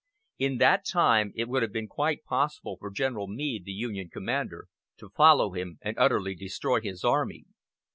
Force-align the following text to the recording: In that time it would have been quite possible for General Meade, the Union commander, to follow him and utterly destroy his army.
In 0.39 0.57
that 0.57 0.83
time 0.83 1.31
it 1.35 1.47
would 1.47 1.61
have 1.61 1.71
been 1.71 1.87
quite 1.87 2.23
possible 2.23 2.75
for 2.79 2.89
General 2.89 3.27
Meade, 3.27 3.65
the 3.65 3.71
Union 3.71 4.09
commander, 4.09 4.65
to 4.97 5.09
follow 5.11 5.51
him 5.51 5.77
and 5.79 5.95
utterly 5.99 6.33
destroy 6.33 6.81
his 6.81 7.03
army. 7.03 7.45